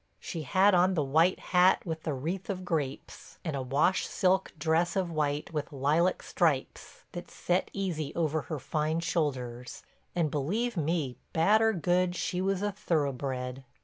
She 0.19 0.41
had 0.41 0.73
on 0.73 0.95
the 0.95 1.03
white 1.03 1.37
hat 1.53 1.85
with 1.85 2.01
the 2.01 2.13
wreath 2.15 2.49
of 2.49 2.65
grapes 2.65 3.37
and 3.45 3.55
a 3.55 3.61
wash 3.61 4.07
silk 4.07 4.51
dress 4.57 4.95
of 4.95 5.11
white 5.11 5.53
with 5.53 5.71
lilac 5.71 6.23
stripes 6.23 7.03
that 7.11 7.29
set 7.29 7.69
easy 7.71 8.11
over 8.15 8.41
her 8.49 8.57
fine 8.57 9.01
shoulders, 9.01 9.83
and, 10.15 10.31
believe 10.31 10.75
me, 10.75 11.17
bad 11.33 11.61
or 11.61 11.71
good, 11.73 12.15
she 12.15 12.41
was 12.41 12.63
a 12.63 12.71
thoroughbred. 12.71 13.63